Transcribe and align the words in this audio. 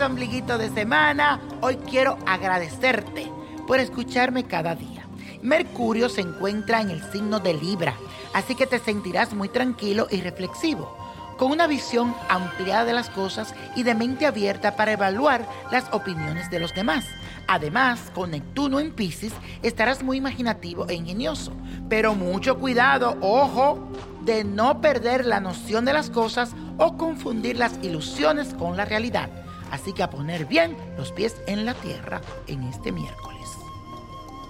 ombliguito 0.00 0.56
de 0.56 0.70
semana. 0.70 1.40
Hoy 1.60 1.76
quiero 1.76 2.16
agradecerte 2.26 3.30
por 3.66 3.78
escucharme 3.78 4.44
cada 4.44 4.74
día. 4.74 5.06
Mercurio 5.42 6.08
se 6.08 6.22
encuentra 6.22 6.80
en 6.80 6.90
el 6.90 7.02
signo 7.12 7.38
de 7.38 7.52
Libra, 7.52 7.94
así 8.32 8.54
que 8.54 8.66
te 8.66 8.78
sentirás 8.78 9.34
muy 9.34 9.50
tranquilo 9.50 10.06
y 10.10 10.22
reflexivo, 10.22 10.96
con 11.36 11.52
una 11.52 11.66
visión 11.66 12.14
ampliada 12.30 12.86
de 12.86 12.94
las 12.94 13.10
cosas 13.10 13.54
y 13.76 13.82
de 13.82 13.94
mente 13.94 14.24
abierta 14.24 14.74
para 14.74 14.92
evaluar 14.92 15.46
las 15.70 15.84
opiniones 15.92 16.50
de 16.50 16.60
los 16.60 16.74
demás. 16.74 17.04
Además, 17.46 18.10
con 18.14 18.30
Neptuno 18.30 18.80
en 18.80 18.92
Pisces 18.92 19.34
estarás 19.62 20.02
muy 20.02 20.16
imaginativo 20.16 20.88
e 20.88 20.94
ingenioso, 20.94 21.52
pero 21.90 22.14
mucho 22.14 22.58
cuidado, 22.58 23.18
ojo, 23.20 23.78
de 24.24 24.44
no 24.44 24.80
perder 24.80 25.26
la 25.26 25.40
noción 25.40 25.84
de 25.84 25.92
las 25.92 26.08
cosas 26.08 26.52
o 26.78 26.96
confundir 26.96 27.58
las 27.58 27.78
ilusiones 27.82 28.54
con 28.54 28.76
la 28.76 28.86
realidad. 28.86 29.28
Así 29.70 29.92
que 29.92 30.02
a 30.02 30.10
poner 30.10 30.46
bien 30.46 30.76
los 30.96 31.12
pies 31.12 31.36
en 31.46 31.64
la 31.64 31.74
tierra 31.74 32.20
en 32.46 32.62
este 32.64 32.92
miércoles. 32.92 33.48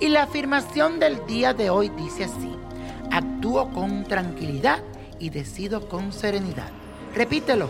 Y 0.00 0.08
la 0.08 0.24
afirmación 0.24 1.00
del 1.00 1.26
día 1.26 1.54
de 1.54 1.70
hoy 1.70 1.88
dice 1.88 2.24
así, 2.24 2.54
actúo 3.10 3.70
con 3.70 4.04
tranquilidad 4.04 4.80
y 5.18 5.30
decido 5.30 5.88
con 5.88 6.12
serenidad. 6.12 6.70
Repítelo, 7.14 7.68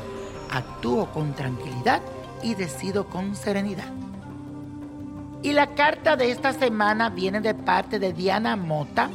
actúo 0.50 1.06
con 1.12 1.34
tranquilidad 1.34 2.02
y 2.42 2.54
decido 2.54 3.06
con 3.06 3.34
serenidad. 3.34 3.90
Y 5.42 5.52
la 5.52 5.68
carta 5.74 6.16
de 6.16 6.30
esta 6.30 6.52
semana 6.52 7.10
viene 7.10 7.40
de 7.40 7.54
parte 7.54 7.98
de 7.98 8.12
Diana 8.12 8.56
Mota, 8.56 9.08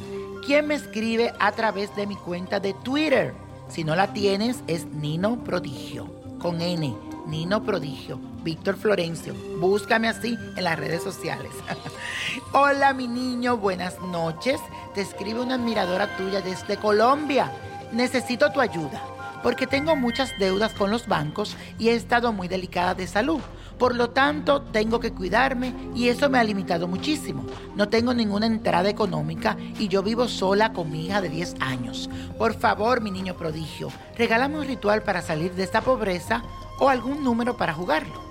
quien 0.45 0.67
me 0.67 0.76
escribe 0.76 1.34
a 1.39 1.52
través 1.52 1.95
de 1.95 2.08
mi 2.08 2.16
cuenta 2.16 2.59
de 2.59 2.73
Twitter. 2.73 3.34
Si 3.67 3.84
no 3.84 3.95
la 3.95 4.14
tienes, 4.14 4.64
es 4.67 4.86
Nino 4.86 5.44
Prodigio, 5.44 6.23
con 6.44 6.59
N, 6.61 6.94
Nino 7.25 7.63
Prodigio, 7.63 8.19
Víctor 8.44 8.75
Florencio. 8.75 9.33
Búscame 9.61 10.09
así 10.09 10.38
en 10.58 10.66
las 10.66 10.77
redes 10.77 11.02
sociales. 11.02 11.53
Hola 12.52 12.94
mi 12.94 13.08
niño, 13.08 13.55
buenas 13.55 13.97
noches. 14.02 14.59
Te 14.94 14.99
escribe 14.99 15.39
una 15.39 15.55
admiradora 15.55 16.17
tuya 16.17 16.41
desde 16.41 16.75
Colombia. 16.75 17.49
Necesito 17.94 18.52
tu 18.52 18.59
ayuda 18.59 19.02
porque 19.41 19.67
tengo 19.67 19.95
muchas 19.95 20.38
deudas 20.38 20.73
con 20.73 20.91
los 20.91 21.08
bancos 21.08 21.55
y 21.80 21.89
he 21.89 21.95
estado 21.95 22.33
muy 22.33 22.49
delicada 22.49 22.94
de 22.94 23.08
salud. 23.08 23.39
Por 23.78 23.96
lo 23.96 24.12
tanto, 24.12 24.62
tengo 24.62 25.00
que 25.00 25.12
cuidarme 25.12 25.74
y 25.96 26.08
eso 26.10 26.30
me 26.30 26.40
ha 26.40 26.44
limitado 26.44 26.88
muchísimo. 26.88 27.46
No 27.76 27.90
tengo 27.90 28.14
ninguna 28.14 28.46
entrada 28.46 28.90
económica 28.90 29.58
y 29.80 29.88
yo 29.88 30.04
vivo 30.04 30.28
sola 30.28 30.74
con 30.74 30.92
mi 30.92 31.06
hija 31.06 31.22
de 31.22 31.30
10 31.30 31.56
años. 31.60 32.10
Por 32.38 32.54
favor, 32.54 33.02
mi 33.02 33.12
niño 33.12 33.36
prodigio, 33.36 33.90
regálame 34.18 34.60
un 34.60 34.68
ritual 34.68 35.04
para 35.04 35.22
salir 35.22 35.54
de 35.54 35.64
esta 35.64 35.82
pobreza 35.82 36.44
o 36.80 36.90
algún 36.90 37.24
número 37.24 37.58
para 37.58 37.74
jugarlo. 37.74 38.22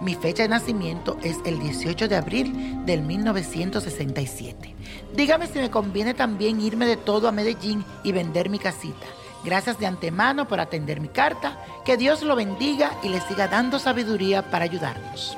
Mi 0.00 0.14
fecha 0.14 0.42
de 0.42 0.48
nacimiento 0.48 1.16
es 1.22 1.38
el 1.44 1.60
18 1.60 2.08
de 2.08 2.16
abril 2.16 2.84
del 2.84 3.02
1967. 3.02 4.74
Dígame 5.14 5.46
si 5.46 5.60
me 5.60 5.70
conviene 5.70 6.12
también 6.12 6.60
irme 6.60 6.86
de 6.86 6.96
todo 6.96 7.28
a 7.28 7.32
Medellín 7.32 7.84
y 8.02 8.10
vender 8.10 8.50
mi 8.50 8.58
casita. 8.58 9.06
Gracias 9.44 9.78
de 9.78 9.86
antemano 9.86 10.46
por 10.46 10.60
atender 10.60 11.00
mi 11.00 11.08
carta. 11.08 11.58
Que 11.84 11.96
Dios 11.96 12.22
lo 12.22 12.36
bendiga 12.36 12.92
y 13.02 13.08
le 13.08 13.20
siga 13.20 13.48
dando 13.48 13.78
sabiduría 13.78 14.50
para 14.50 14.64
ayudarnos. 14.64 15.36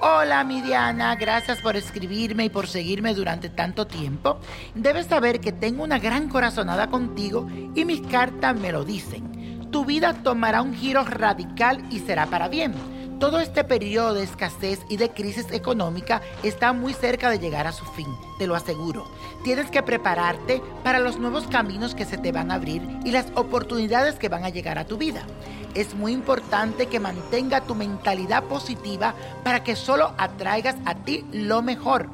Hola, 0.00 0.44
mi 0.44 0.62
Diana, 0.62 1.16
gracias 1.16 1.60
por 1.60 1.76
escribirme 1.76 2.44
y 2.44 2.50
por 2.50 2.68
seguirme 2.68 3.14
durante 3.14 3.48
tanto 3.48 3.86
tiempo. 3.86 4.38
Debes 4.76 5.06
saber 5.06 5.40
que 5.40 5.50
tengo 5.50 5.82
una 5.82 5.98
gran 5.98 6.28
corazonada 6.28 6.88
contigo 6.88 7.48
y 7.74 7.84
mis 7.84 8.00
cartas 8.02 8.54
me 8.54 8.70
lo 8.70 8.84
dicen. 8.84 9.68
Tu 9.72 9.84
vida 9.84 10.14
tomará 10.14 10.62
un 10.62 10.74
giro 10.74 11.02
radical 11.02 11.84
y 11.90 11.98
será 11.98 12.26
para 12.26 12.48
bien 12.48 12.97
todo 13.18 13.40
este 13.40 13.64
periodo 13.64 14.14
de 14.14 14.22
escasez 14.22 14.80
y 14.88 14.96
de 14.96 15.10
crisis 15.10 15.46
económica 15.50 16.22
está 16.42 16.72
muy 16.72 16.94
cerca 16.94 17.30
de 17.30 17.38
llegar 17.38 17.66
a 17.66 17.72
su 17.72 17.84
fin, 17.84 18.06
te 18.38 18.46
lo 18.46 18.54
aseguro. 18.54 19.06
Tienes 19.42 19.70
que 19.70 19.82
prepararte 19.82 20.62
para 20.84 21.00
los 21.00 21.18
nuevos 21.18 21.46
caminos 21.48 21.94
que 21.94 22.04
se 22.04 22.18
te 22.18 22.32
van 22.32 22.50
a 22.50 22.54
abrir 22.54 22.82
y 23.04 23.10
las 23.10 23.26
oportunidades 23.34 24.16
que 24.16 24.28
van 24.28 24.44
a 24.44 24.50
llegar 24.50 24.78
a 24.78 24.86
tu 24.86 24.96
vida. 24.96 25.22
Es 25.74 25.94
muy 25.94 26.12
importante 26.12 26.86
que 26.86 27.00
mantenga 27.00 27.60
tu 27.62 27.74
mentalidad 27.74 28.44
positiva 28.44 29.14
para 29.42 29.62
que 29.64 29.76
solo 29.76 30.14
atraigas 30.16 30.76
a 30.84 30.94
ti 30.94 31.24
lo 31.32 31.62
mejor. 31.62 32.08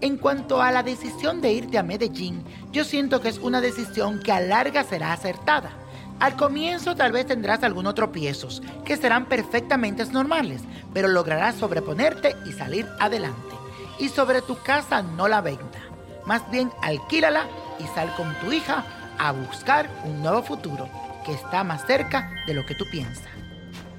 En 0.00 0.16
cuanto 0.18 0.60
a 0.60 0.70
la 0.70 0.82
decisión 0.82 1.40
de 1.40 1.52
irte 1.52 1.78
a 1.78 1.82
Medellín, 1.82 2.44
yo 2.72 2.84
siento 2.84 3.20
que 3.20 3.28
es 3.28 3.38
una 3.38 3.60
decisión 3.60 4.20
que 4.20 4.32
a 4.32 4.40
larga 4.40 4.84
será 4.84 5.12
acertada. 5.12 5.83
Al 6.20 6.36
comienzo 6.36 6.94
tal 6.94 7.12
vez 7.12 7.26
tendrás 7.26 7.62
algunos 7.62 7.94
tropiezos 7.94 8.62
que 8.84 8.96
serán 8.96 9.26
perfectamente 9.26 10.04
normales, 10.06 10.62
pero 10.92 11.08
lograrás 11.08 11.56
sobreponerte 11.56 12.36
y 12.46 12.52
salir 12.52 12.86
adelante. 13.00 13.54
Y 13.98 14.08
sobre 14.08 14.42
tu 14.42 14.56
casa 14.62 15.02
no 15.02 15.28
la 15.28 15.40
venda, 15.40 15.80
más 16.24 16.48
bien 16.50 16.70
alquílala 16.82 17.46
y 17.78 17.86
sal 17.94 18.12
con 18.16 18.32
tu 18.40 18.52
hija 18.52 18.84
a 19.18 19.32
buscar 19.32 19.88
un 20.04 20.22
nuevo 20.22 20.42
futuro 20.42 20.88
que 21.24 21.32
está 21.32 21.64
más 21.64 21.86
cerca 21.86 22.30
de 22.46 22.54
lo 22.54 22.64
que 22.64 22.74
tú 22.74 22.84
piensas. 22.90 23.28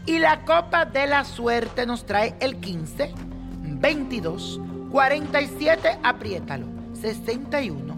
Y 0.06 0.20
la 0.20 0.44
copa 0.46 0.86
de 0.86 1.08
la 1.08 1.26
suerte 1.26 1.86
nos 1.86 2.06
trae 2.06 2.36
el 2.40 2.58
15, 2.58 3.14
22, 3.60 4.62
47, 4.92 6.00
apriétalo, 6.04 6.68
61, 6.94 7.98